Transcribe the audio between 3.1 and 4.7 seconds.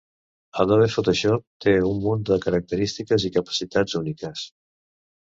i capacitats úniques.